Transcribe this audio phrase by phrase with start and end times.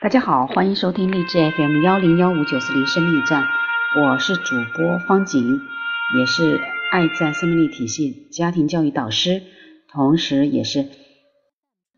[0.00, 3.48] 大家好，欢迎收听励志 FM 幺零幺五九四零生命驿站，
[4.00, 5.58] 我是主播方景，
[6.16, 6.60] 也是
[6.92, 9.42] 爱在生命力体系家庭教育导师，
[9.88, 10.88] 同时也是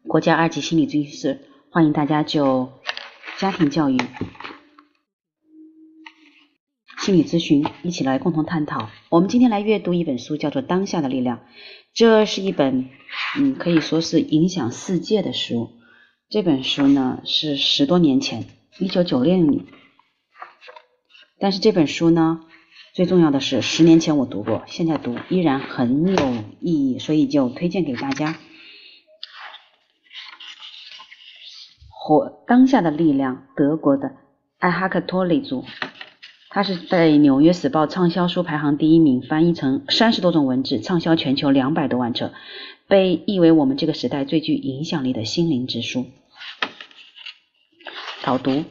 [0.08, 1.40] 国家二级心理咨询师，
[1.70, 2.72] 欢迎大家就
[3.36, 3.98] 家庭教育、
[7.00, 8.88] 心理咨询一起来共同探讨。
[9.10, 11.36] 我们今天来阅读一本书，叫做《当下的力量》，
[11.92, 12.88] 这是一本
[13.38, 15.72] 嗯可以说是影响世界的书。
[16.30, 18.44] 这本书呢是十多年前，
[18.78, 19.64] 一九九六年，
[21.40, 22.42] 但是这本书呢，
[22.94, 28.38] 最重要的是十年前我读过，现在读依然很有意义，所以就推荐给大家。
[31.88, 34.12] 活当下的力量，德国的
[34.60, 35.64] 艾哈克托雷族，
[36.48, 42.32] 他是在《纽约时报》畅销书排行第一名，翻译成三十多种文字，畅销全球两百多万册，
[42.86, 46.06] 被誉为我们这个时代最具影响力的心灵之书。
[48.22, 48.64] 导读，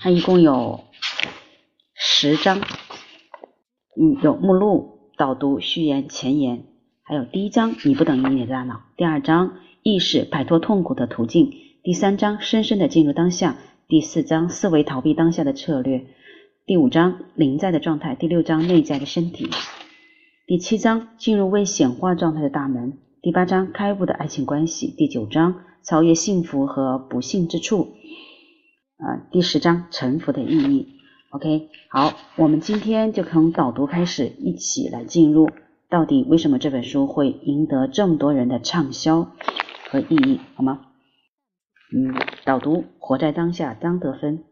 [0.00, 0.84] 它一共有
[1.94, 2.60] 十章，
[4.00, 6.64] 嗯，有目录、导读、序言、前言，
[7.02, 11.52] 还有第一章你不等于你的大脑，第二章意识摆脱痛苦的途径，
[11.82, 13.56] 第三章深深的进入当下，
[13.88, 16.06] 第四章思维逃避当下的策略，
[16.66, 19.50] 第五章临在的状态，第六章内在的身体，
[20.46, 27.88] 第七章进入未显化状态的大门，第八章开悟的爱情关系，第九章超越幸福和不幸之处。
[28.98, 30.96] 啊，第十章沉浮的意义。
[31.28, 35.50] OK，好，我们今天就从导读开始，一起来进入
[35.90, 39.32] 到底为什么这本书会赢得这么多人的畅销
[39.90, 40.80] 和意义，好吗？
[41.94, 42.14] 嗯，
[42.46, 44.44] 导读：活在当下，张德芬。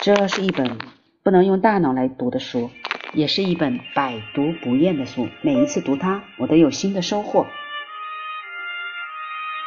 [0.00, 0.78] 这是一本
[1.24, 2.70] 不能用大脑来读的书，
[3.14, 5.26] 也是一本百读不厌的书。
[5.42, 7.46] 每一次读它，我都有新的收获。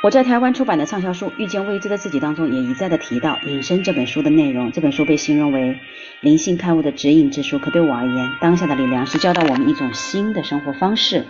[0.05, 4.71] 我在台湾出版的畅销书《遇见未知的自己》当中，也一再的提到隐身这本书的内容。
[4.71, 5.79] 这本书被形容为
[6.21, 7.57] 灵性开悟的指引之书。
[7.57, 11.25] 可对我而言，当下的力量是教导我们一种新的生活方式，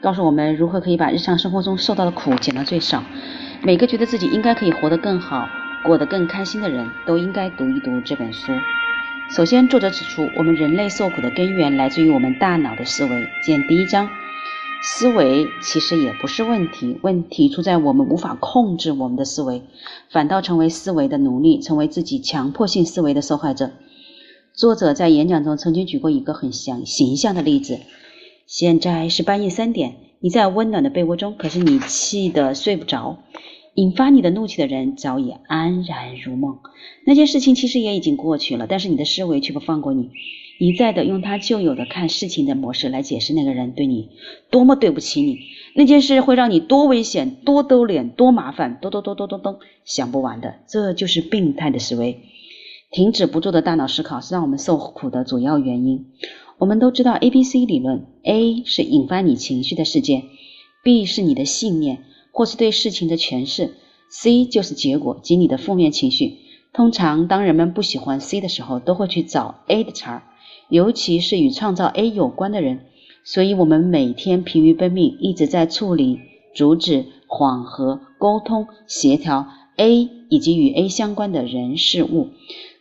[0.00, 3.04] 告诉我们如何可以把日常生活中受到的苦减到最少。
[3.62, 5.46] 每个觉得自己应该可以活得更好、
[5.84, 8.54] 过得更开心的人都应该读一读这本书。
[9.36, 13.28] 首先，作者指出，我们人类受苦的根源来自于我们大脑的思维。
[13.44, 14.08] 见第一章。
[14.80, 19.62] 思维其实也不是问题，问题出在我们无法控制我们的思维，
[20.10, 23.72] 反倒成为思维的奴隶，成为自己强迫性思维的受害者。
[24.54, 27.80] 作者在演讲中曾经举过一个很形形象的例子：
[28.46, 33.18] 现在是半夜三点，你在温暖的被窝中，可是你气得睡不着，
[33.78, 36.58] 引发你的怒气的人早已安然如梦。
[37.04, 40.10] 那件事情其实也已经过去了，但是你的思维却不放过你。
[40.58, 44.08] 一再的用他旧有的看事情的模式来解释那个人对你
[44.50, 45.38] 多么对不起你，
[45.76, 52.18] 那件事会让你多危险、多丢脸、多麻烦，多多多多多多想不完的，这就是病态的思维。
[52.90, 56.06] 停止不住的大脑思考是让我们受苦的主要原因。
[56.58, 60.24] 我们都知道 A B C 理论，A 是引发你情绪的事件
[60.82, 61.98] ，B 是你的信念
[62.38, 63.74] 或是对事情的诠释
[64.10, 66.36] ，C 就是结果及你的负面情绪。
[66.72, 70.22] 通常当人们不喜欢 C 的时候，都会去找 A 的茬儿。
[70.68, 72.82] 尤其是与创造 A 有关的人，
[73.24, 76.20] 所以我们每天疲于奔命，一直在处理、
[76.54, 82.28] 阻止、缓和、沟通、协调 A 以及与 A 相关的人事物。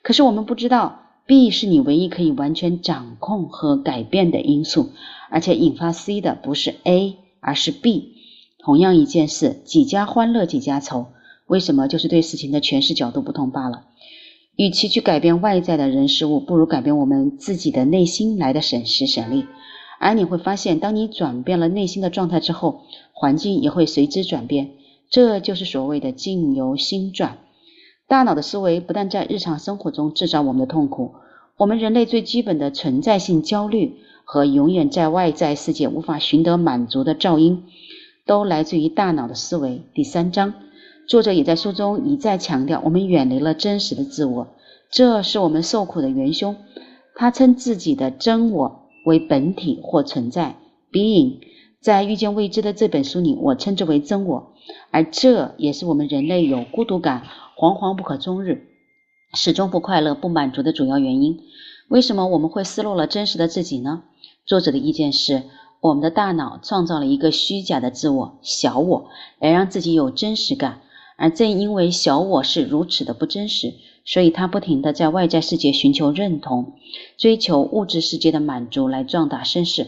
[0.03, 4.91] 可是我们不知道，B 是你唯一可以完全掌控和改变的因素，
[5.31, 8.16] 而且引发 C 的不是 A，而是 B。
[8.59, 11.07] 同样一件事，几家欢乐几家愁，
[11.45, 11.87] 为什么？
[11.87, 13.85] 就是对事情的诠释角度不同罢了。
[14.55, 19.45] 与其去改变外在的人事物，不如改变我们自己的内心来的省时省力。
[19.99, 22.81] 而你会发现，当你转变了内心的状态之后，
[23.13, 24.71] 环境也会随之转变。
[25.09, 27.37] 这就是所谓的境由心转。
[28.07, 31.13] 大脑的思维不但在日常生活中制造我们的痛苦，
[31.57, 37.63] 我们人类最基本的存在性焦虑和永远在外在世界无法寻得满足的噪音，
[38.27, 39.81] 都来自于大脑的思维。
[39.95, 40.53] 第三章。
[41.07, 44.47] 作者也在书中一再强调，我们远离了真实的自我，
[44.91, 46.57] 这是我们受苦的元凶。
[47.15, 50.57] 他称自己的真我为本体或存在
[50.91, 51.37] （being）。
[51.79, 54.51] 在《遇见未知》的这本书里，我称之为真我，
[54.91, 57.23] 而这也是我们人类有孤独感、
[57.57, 58.67] 惶惶不可终日、
[59.33, 61.39] 始终不快乐、不满足的主要原因。
[61.87, 64.03] 为什么我们会失落了真实的自己呢？
[64.45, 65.43] 作者的意见是，
[65.79, 69.09] 我们的大脑创造了一个虚假的自我——小我，
[69.39, 70.81] 来让自己有真实感。
[71.17, 73.73] 而正因为小我是如此的不真实，
[74.05, 76.73] 所以他不停地在外在世界寻求认同，
[77.17, 79.87] 追求物质世界的满足来壮大身世。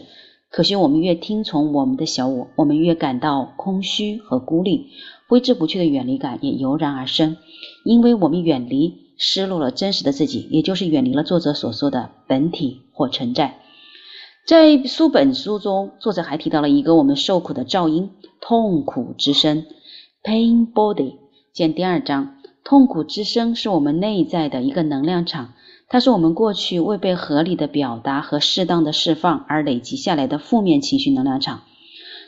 [0.50, 4.88] 可惜我们越听从我们的小我，我们越感到空虚和孤立，
[5.28, 7.36] 挥之不去的远离感也油然而生，
[7.84, 13.58] 因为我们远离，失落了真实的自己，也就是远离了作者所说的本体或存在。
[14.46, 18.10] 在书本书中，作者还提到了一个我们受苦的噪音——
[18.40, 19.64] 痛苦之声
[20.24, 21.16] （pain body）。
[21.52, 25.52] 见第二章，痛苦之声是我们内在的一个能量场，
[25.88, 31.60] 它是我们过去未被合理的表达和适当的释放而累积下来的负面情绪能量场。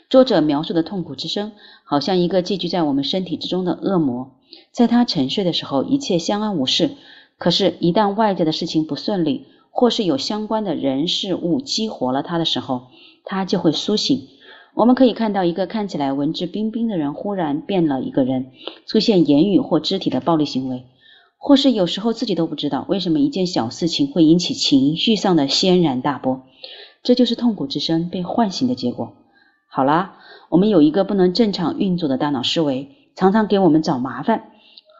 [0.09, 1.51] 作者描述的痛苦之声，
[1.83, 4.31] 好像一个寄居在我们身体之中的恶魔，
[4.71, 6.91] 在他沉睡的时候，一切相安无事，
[7.37, 12.83] 可是，一旦外在的事情不顺利，或是有相关的人事物激活了他的时候，
[13.25, 14.27] 他就会苏醒。
[14.75, 18.51] 我们可以看到一个看起来文质彬彬的人忽然变了一个人，
[18.85, 20.85] 出现言语或肢体的暴力行为，
[21.37, 26.43] 或是有时候自己都不知道为什么一件小事情会引起情绪上的轩然大波。
[27.01, 29.13] 这就是痛苦之声被唤醒的结果。
[29.67, 30.17] 好啦，
[30.49, 34.52] 我们有一个不能正常运作的大脑思维，常常给我们找麻烦。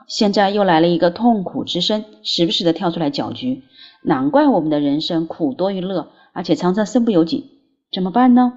[0.07, 3.63] 现在又来了一个痛苦之声，时不时的跳出来搅局。
[4.01, 7.51] 难怪我们的人生苦多于乐，而且常常身不由己，
[7.91, 8.53] 怎么办呢？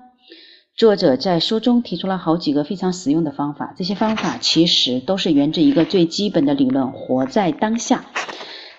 [0.76, 8.04] 作者在书中提出了好几个非常实用的方法，这些方法其实都是源自一个最基本的理论：活在当下。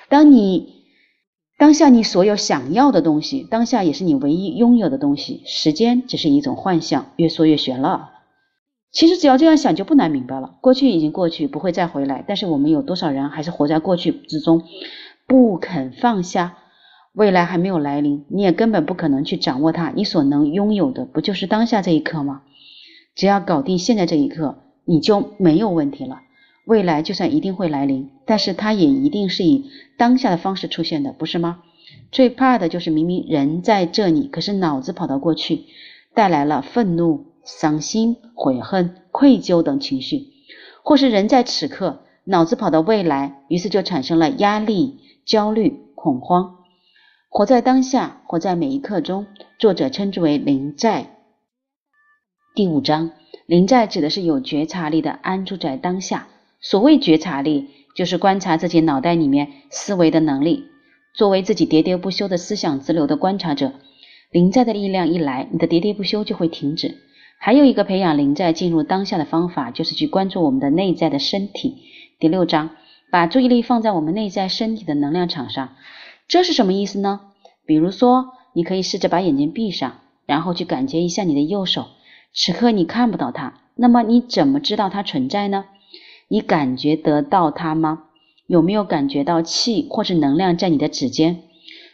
[0.10, 0.76] 当你
[1.58, 5.42] 当下你所有想要的东西，当下也是你唯一拥有的东西。
[5.48, 8.12] 时间只是一种幻象，越说越玄了。
[8.92, 10.56] 其实只要这样想，就不难明白了。
[10.62, 12.24] 过去已经过去，不会再回来。
[12.28, 14.64] 但是我们有多少人还是活在过去之中？
[15.28, 16.58] 不肯放下，
[17.14, 19.92] 未来还没有来临，你也根本不可能去掌握它。
[19.96, 22.44] 你所能拥有的，不就是当下这一刻吗？
[23.14, 26.22] 只要搞定现在这一刻，你就没有问题了。
[26.66, 31.60] 未来就算一定会来临，但是它也一定是以当下的方式出现的，不是吗？
[32.12, 35.66] 最怕的就是明明人在这里，可是脑子跑到过去，
[36.14, 40.28] 带来了愤怒、伤心、悔恨、愧疚等情绪，
[40.84, 45.00] 或是人在此刻，脑子跑到未来，于是就产生了压力。
[45.26, 46.56] 焦虑、恐慌，
[47.28, 49.28] 活在当下，活在每一刻中。
[49.60, 51.18] 作者称之为临在。
[52.56, 53.12] 第五章，
[53.46, 56.30] 临在指的是有觉察力的安住在当下。
[56.62, 60.64] 所谓觉察力，就是观察自己脑袋里面思维的能力。
[61.14, 63.74] 作为自己喋喋不休的思想之流的观察者，
[64.32, 66.96] 临在的力量一来，你的喋喋不休就会停止。
[67.38, 71.78] 还有一个培养临在进入当下的方法，就是去关注我们的内在的身体。
[72.20, 72.72] 第六章。
[73.10, 75.70] 把注意力放在我们内在身体的能量场上，
[76.28, 77.22] 这是什么意思呢？
[77.66, 81.86] 比如说，你可以试着把眼睛闭上，然后去感觉一下你的右手。
[82.34, 85.64] 此刻你看不到它，那么你怎么知道它存在呢？
[86.28, 88.04] 你感觉得到它吗？
[88.46, 91.44] 有没有感觉到气或是能量在你的指尖？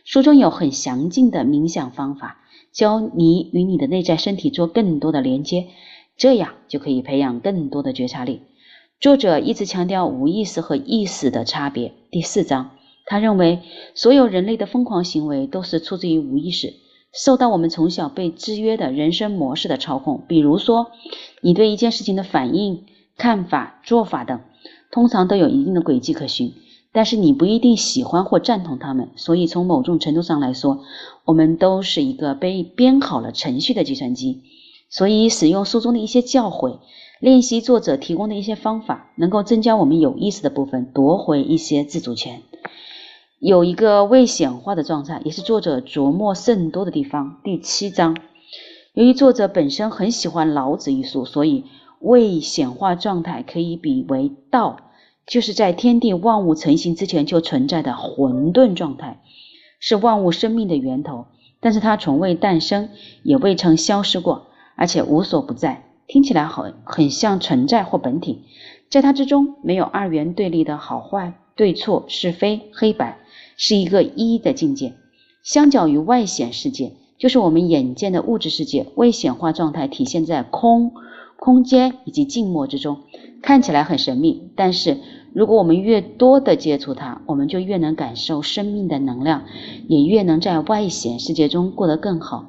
[0.03, 2.39] 书中有很详尽的冥想方法，
[2.73, 5.67] 教你与你的内在身体做更多的连接，
[6.17, 8.41] 这样就可以培养更多的觉察力。
[8.99, 11.93] 作者一直强调无意识和意识的差别。
[12.09, 12.71] 第四章，
[13.05, 13.59] 他认为
[13.93, 16.73] 所有人类的疯狂行为都是出自于无意识，
[17.13, 20.23] 受到我们从小被制约的人生模式的操控。
[20.27, 20.87] 比如说，
[21.41, 22.85] 你对一件事情的反应、
[23.17, 24.39] 看法、做法等，
[24.89, 26.53] 通常都有一定的轨迹可循，
[26.93, 29.09] 但是你不一定喜欢或赞同他们。
[29.17, 30.79] 所以，从某种程度上来说，
[31.25, 34.43] 我们都是一个被编好了程序的计算机。
[34.89, 36.79] 所以，使用书中的一些教诲。
[37.19, 42.41] 练习作者提供的一些方法，能够增加我们有意识的部分，夺回一些自主权。
[43.39, 47.37] 有一个未显化的状态，也是作者琢磨甚多的地方。
[47.41, 48.17] 第七章，
[48.93, 51.63] 由于作者本身很喜欢老子一书，所以
[51.99, 54.77] 未显化状态可以比为道，
[55.25, 59.21] 就是在天地万物成型之前就存在的混沌状态，
[59.79, 61.25] 是万物生命的源头。
[61.59, 62.89] 但是它从未诞生，
[63.23, 65.85] 也未曾消失过，而且无所不在。
[66.07, 68.41] 听起来很很像存在或本体，
[68.89, 73.17] 在它之中没有二元对立的好坏、对错、是非、黑白，
[73.55, 74.93] 是一个一的境界。
[75.41, 80.91] 相较于外显世界，就是我们眼见的物质世界，未显化状态体现在空、
[81.43, 82.99] 空间以及静默之中，
[83.41, 84.49] 看起来很神秘。
[84.55, 84.99] 但是
[85.33, 89.43] 如果我们越多的接触它，我们就越能感受生命的能量，
[89.89, 92.45] 也越能在外显世界中过得更好。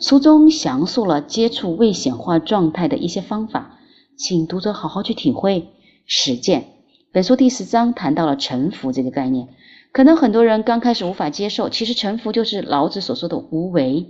[0.00, 3.78] 书中详述了接触未显化状态的一些方法，
[4.16, 5.68] 请读者好好去体会
[6.04, 6.64] 实践。
[7.12, 9.46] 本书第十章谈到了臣服这个概念，
[9.92, 14.08] 可能很多人刚开始无法接受，其实臣服就是老子所说的无为，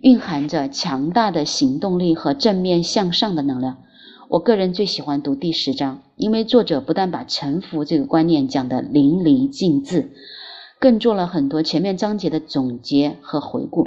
[0.00, 3.78] 蕴含着强大的行动力和正面向上的能量。
[4.28, 10.10] 我个人最喜欢读第十章，因为作者不但把臣服这个观念讲得淋漓尽致，
[10.78, 13.86] 更做了很多前面章节的总结和回顾。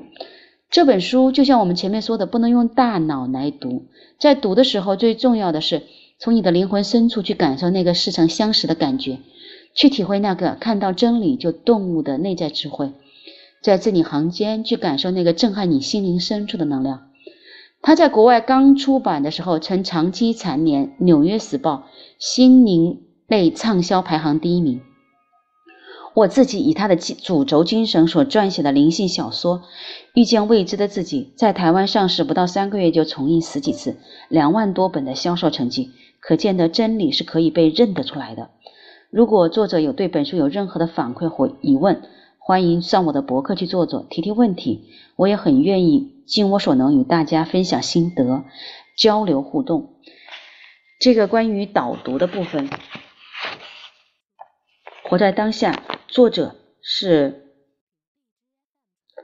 [0.72, 3.86] 这本书就像我们前面说的，不能用大脑来读，
[4.18, 5.84] 在读的时候，最重要的是
[6.20, 9.20] 从你的灵魂深处去感受那个似曾相识的感觉，
[9.74, 12.94] 去体会那个看到真理就顿悟的内在智慧，
[13.62, 17.08] 在字里行间去感受那个震撼你心灵深处的能量。
[17.82, 21.76] 他在国外刚出版的时候，曾长期蝉联《纽约时报》
[22.18, 24.82] 心灵类畅销排行第一名。
[26.16, 29.60] 我自己以他的主轴精神所撰写的灵性小说
[30.14, 33.98] 《遇见未知的自己》，在台湾上市不到三个月就重印十几次，
[34.28, 38.50] 两万多本的销售成绩，可见得真理是可以被认得出来的。
[39.10, 42.02] 如果作者有对本书有任何的反馈或疑问，
[42.50, 44.90] 欢迎上我的博客去坐坐，提提问题。
[45.16, 48.44] 我也很愿意尽我所能与大家分享心得，
[48.98, 49.94] 交流互动。
[51.00, 52.68] 这个关于导读的部分。
[55.04, 57.54] 活在当下，作者是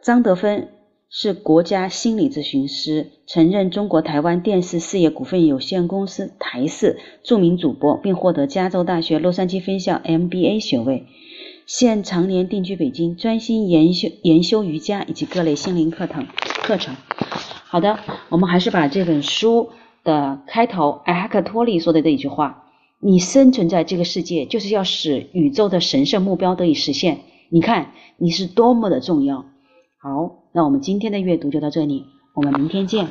[0.03, 0.70] 张德芬，
[1.10, 11.08] 是国家心理咨询师，曾任中国台湾电视事业股份有限公司台视著名主播，并获得加州大学洛杉矶分校 MBA 学位。
[11.65, 16.27] 现常年定居北京，专心研修研修瑜伽以及各类心灵课程
[16.62, 16.95] 课程。
[17.65, 19.69] 好的，我们还是把这本书
[20.03, 22.63] 的开头艾哈克托利说的这一句话。
[23.00, 27.22] 你生存在这个世界，就是要使宇宙的神圣目标得以实现。
[27.50, 29.45] 你看，你是多么的重要。
[29.98, 33.07] 好，那我们今天的阅读就到这里，我们明天见。